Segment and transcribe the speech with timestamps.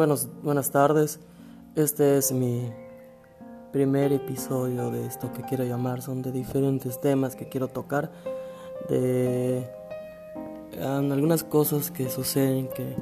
[0.00, 1.20] Buenos, buenas tardes.
[1.76, 2.72] Este es mi
[3.70, 6.00] primer episodio de esto que quiero llamar.
[6.00, 8.10] Son de diferentes temas que quiero tocar.
[8.88, 9.70] De
[10.82, 12.96] algunas cosas que suceden que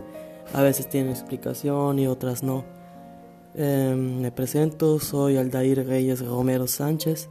[0.52, 2.64] a veces tienen explicación y otras no.
[3.54, 7.28] Em, me presento, soy Aldair Reyes Romero Sánchez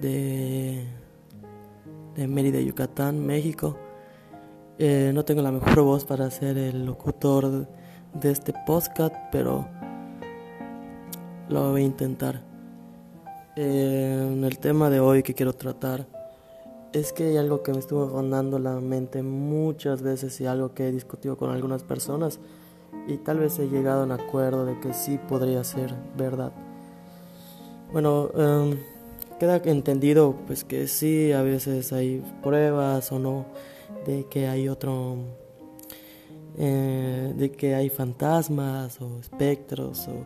[0.00, 0.84] de,
[2.16, 3.78] de Mérida, Yucatán, México.
[4.80, 7.68] Eh, no tengo la mejor voz para ser el locutor
[8.14, 9.66] de este podcast, pero
[11.48, 12.40] lo voy a intentar.
[13.56, 16.06] Eh, el tema de hoy que quiero tratar
[16.92, 20.88] es que hay algo que me estuvo rondando la mente muchas veces y algo que
[20.88, 22.38] he discutido con algunas personas
[23.06, 26.52] y tal vez he llegado a un acuerdo de que sí podría ser verdad.
[27.92, 28.78] Bueno, em,
[29.38, 33.46] queda entendido pues que sí, a veces hay pruebas o no
[34.06, 35.16] de que hay otro
[36.58, 40.24] eh, de que hay fantasmas o espectros o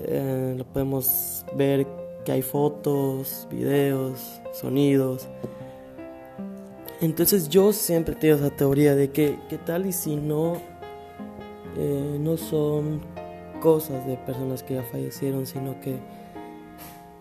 [0.00, 1.86] eh, lo podemos ver
[2.24, 5.28] que hay fotos, videos, sonidos.
[7.00, 10.54] Entonces yo siempre tengo esa teoría de que qué tal y si no
[11.76, 13.00] eh, no son
[13.60, 15.98] cosas de personas que ya fallecieron, sino que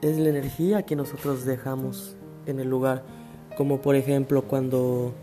[0.02, 3.04] es la energía que nosotros dejamos en el lugar,
[3.58, 5.14] como por ejemplo cuando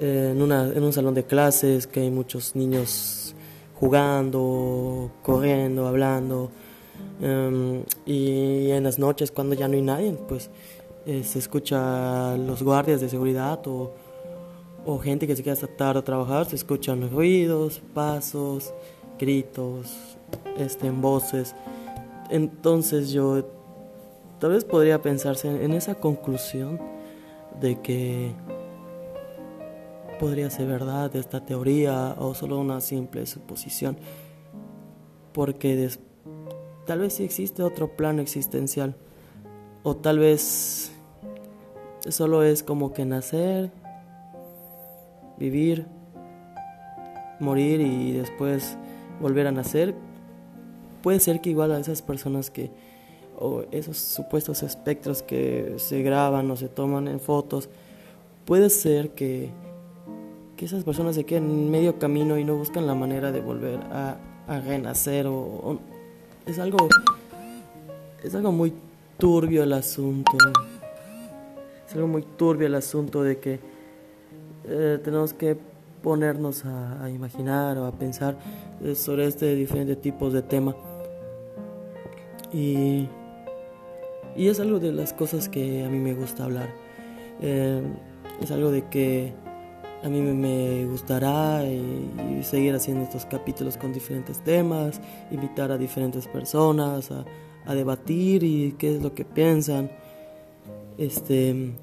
[0.00, 3.34] en, una, en un salón de clases que hay muchos niños
[3.78, 6.50] jugando, corriendo, hablando.
[7.20, 10.50] Em, y en las noches cuando ya no hay nadie, pues
[11.06, 13.92] eh, se escucha los guardias de seguridad o,
[15.02, 18.74] gente que se queda hasta tarde a trabajar, se escuchan ruidos, pasos,
[19.18, 19.86] gritos,
[20.58, 21.54] este, en voces.
[22.28, 23.46] Entonces yo
[24.40, 26.80] tal vez podría pensarse en esa conclusión
[27.60, 28.32] de que
[30.20, 33.96] podría ser verdad esta teoría o solo una simple suposición,
[35.32, 35.90] porque
[36.84, 38.96] tal vez sí existe otro plano existencial,
[39.82, 40.92] o tal vez
[42.06, 43.70] solo es como que nacer,
[45.38, 45.86] vivir,
[47.40, 48.76] morir y después
[49.22, 49.94] volver a nacer.
[51.02, 52.70] Puede ser que igual a esas personas que,
[53.38, 57.70] o esos supuestos espectros que se graban o se toman en fotos,
[58.44, 59.48] puede ser que
[60.60, 63.80] que esas personas se queden en medio camino y no buscan la manera de volver
[63.90, 64.18] a,
[64.66, 65.78] renacer o,
[66.44, 66.76] es algo
[68.22, 68.74] es algo muy
[69.16, 70.32] turbio el asunto.
[71.88, 73.58] Es algo muy turbio el asunto de que
[74.66, 75.56] eh, tenemos que
[76.02, 78.36] ponernos a, imaginar o a pensar
[78.84, 80.76] eh, sobre este diferente tipos de tema.
[82.52, 83.08] Y
[84.36, 86.68] y es algo de las cosas que a mí me gusta hablar.
[87.40, 87.80] Eh,
[88.42, 89.32] es algo de que
[90.02, 95.00] a mí me gustará y, seguir haciendo estos capítulos con diferentes temas,
[95.30, 97.24] invitar a diferentes personas a,
[97.74, 99.90] debatir y qué es lo que piensan.
[100.98, 101.74] Este,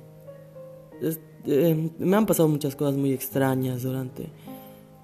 [1.45, 4.27] eh, me han pasado muchas cosas muy extrañas durante,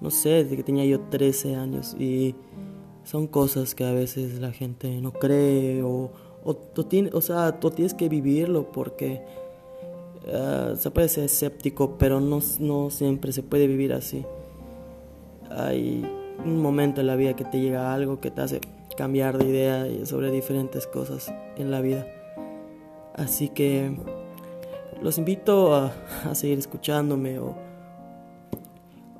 [0.00, 2.34] no sé, desde que tenía yo 13 años y
[3.04, 6.10] son cosas que a veces la gente no cree o,
[6.44, 9.22] o, tiene, o sea, tú tienes que vivirlo porque
[10.32, 14.24] Ah, se puede ser escéptico, pero no, no siempre se puede vivir así.
[15.50, 16.04] Hay
[16.44, 18.60] un momento en la vida que te llega algo que te hace
[18.96, 22.06] cambiar de idea sobre diferentes cosas en la vida.
[23.14, 23.96] Así que
[25.02, 25.92] los invito a,
[26.34, 27.54] seguir escuchándome o,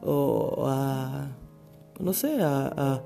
[0.02, 1.28] o a,
[2.00, 3.02] no sé, a, a,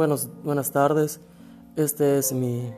[0.01, 1.21] Buenas tardes.
[1.77, 2.73] Este es mi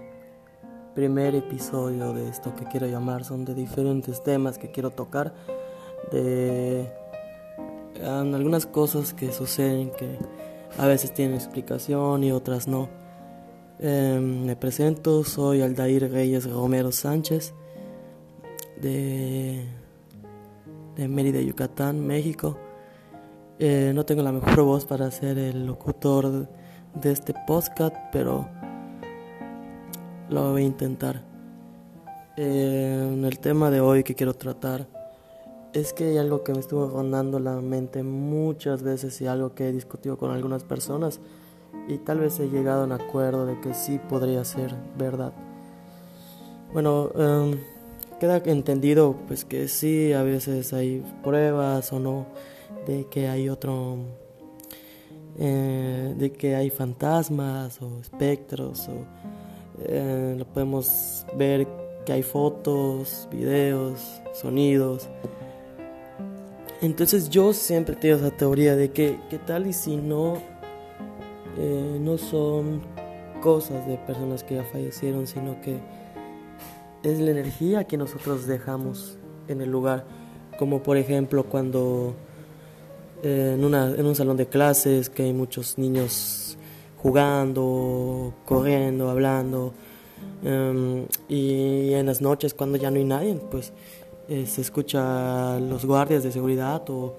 [0.97, 3.23] primer episodio de esto que quiero llamar.
[3.25, 5.33] Son de diferentes temas que quiero tocar.
[6.11, 6.93] De
[8.05, 10.19] algunas cosas que suceden que
[10.77, 12.89] a veces tienen explicación y otras no.
[13.79, 17.55] Em, me presento, soy Aldair Reyes Romero Sánchez
[18.81, 19.65] de,
[20.97, 22.59] de Mérida, Yucatán, México.
[23.61, 26.49] Eh, no tengo la mejor voz para ser el locutor
[26.95, 28.49] de este podcast, pero
[30.29, 31.23] lo voy a intentar.
[32.37, 34.87] Eh, el tema de hoy que quiero tratar
[35.73, 39.69] es que hay algo que me estuvo rondando la mente muchas veces y algo que
[39.69, 41.21] he discutido con algunas personas
[41.89, 45.33] y tal vez he llegado a un acuerdo de que sí podría ser verdad.
[46.73, 47.59] Bueno, em,
[48.21, 52.27] queda entendido pues que sí, a veces hay pruebas o no
[52.87, 53.97] de que hay otro,
[55.39, 59.07] eh, de que hay fantasmas o espectros o
[59.85, 61.67] eh, lo podemos ver
[62.05, 65.09] que hay fotos, videos, sonidos.
[66.81, 70.39] Entonces yo siempre tengo esa teoría de que qué tal y si no
[71.59, 72.83] eh, no son
[73.41, 75.79] cosas de personas que ya fallecieron, sino que
[77.03, 79.19] es la energía que nosotros dejamos
[79.49, 80.07] en el lugar,
[80.59, 82.15] como por ejemplo cuando
[83.23, 86.57] en, una, en un salón de clases que hay muchos niños
[86.97, 89.73] jugando, corriendo, hablando,
[90.45, 93.73] em, y en las noches cuando ya no hay nadie, pues
[94.29, 97.17] eh, se escucha los guardias de seguridad o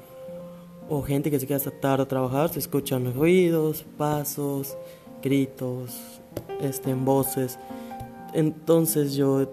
[0.90, 4.78] o gente que se queda hasta tarde a trabajar, se escuchan ruidos, pasos,
[5.22, 5.92] gritos,
[6.62, 7.58] este, en voces.
[8.34, 9.50] Entonces yo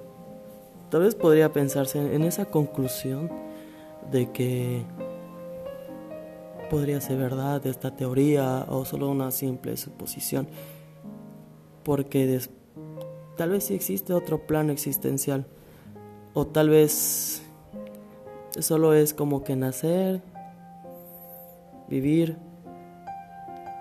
[0.91, 3.31] tal vez podría pensarse en esa conclusión
[4.11, 4.83] de que
[6.71, 10.49] podría ser verdad esta teoría o solo una simple suposición,
[11.83, 12.41] porque
[13.37, 15.47] tal vez sí existe otro plano existencial,
[16.33, 17.43] o tal vez
[18.61, 20.23] solo es como que nacer
[21.89, 22.37] vivir,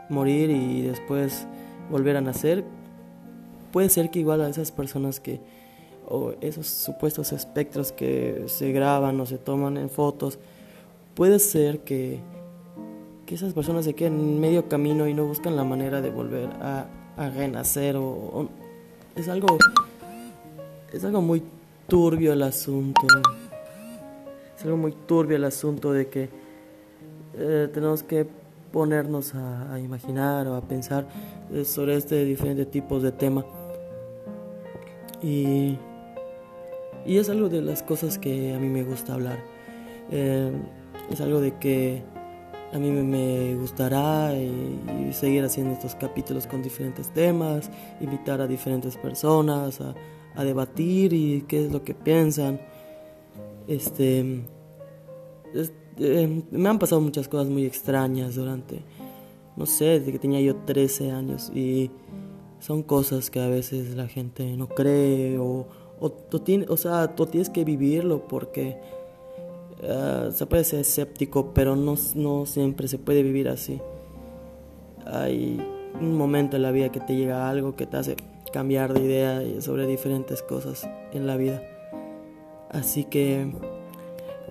[0.09, 1.47] morir y después
[1.91, 2.65] volver a nacer,
[3.71, 5.39] puede ser que igual a esas personas que,
[6.07, 10.39] o esos supuestos espectros que se graban o se toman en fotos,
[11.13, 12.19] puede ser que,
[13.29, 16.49] que esas personas se queden en medio camino y no buscan la manera de volver
[16.61, 18.49] a, a renacer o,
[19.15, 19.55] es algo
[20.91, 21.43] es algo muy
[21.87, 23.01] turbio el asunto
[24.57, 26.29] es algo muy turbio el asunto de que
[27.37, 28.25] eh, tenemos que
[28.71, 31.07] ponernos a, imaginar o a pensar
[31.53, 33.45] eh, sobre este diferente tipos de tema.
[35.21, 35.77] Y,
[37.05, 39.39] y, es algo de las cosas que a mí me gusta hablar.
[40.11, 40.51] Eh,
[41.11, 42.03] es algo de que
[42.71, 47.69] a mí me, gustará y, seguir haciendo estos capítulos con diferentes temas,
[47.99, 49.95] invitar a diferentes personas a,
[50.43, 52.61] debatir y qué es lo que piensan.
[53.67, 54.45] Este,
[55.97, 58.81] eh, me han pasado muchas cosas muy extrañas durante,
[59.57, 61.91] no sé, desde que tenía yo 13 años y
[62.59, 65.67] son cosas que a veces la gente no cree o,
[65.99, 68.77] o, tiene, o sea, tú tienes que vivirlo porque
[69.83, 73.79] uh, se puede ser escéptico, pero no, no siempre se puede vivir así.
[75.05, 75.59] Hay
[75.99, 78.15] un momento en la vida que te llega algo que te hace
[78.51, 81.61] cambiar de idea sobre diferentes cosas en la vida.
[82.69, 83.51] Así que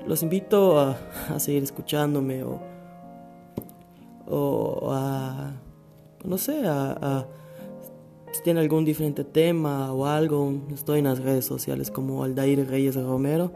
[0.06, 0.96] los invito a,
[1.38, 2.60] seguir escuchándome o,
[4.26, 5.52] o a,
[6.24, 7.26] no sé, a,
[8.32, 12.96] si tienen algún diferente tema o algo, estoy en las redes sociales como Aldair Reyes
[12.96, 13.52] Romero.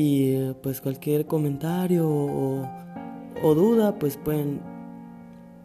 [0.00, 2.64] Y pues cualquier comentario o,
[3.42, 4.60] duda, pues pueden